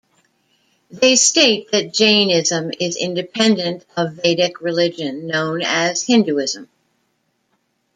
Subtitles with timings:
[0.89, 6.67] They state that "Jainism is independent of Vedic religion, known as 'Hinduism'".